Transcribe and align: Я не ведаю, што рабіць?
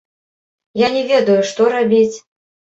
Я 0.81 0.87
не 0.95 1.03
ведаю, 1.13 1.37
што 1.53 1.71
рабіць? 1.77 2.17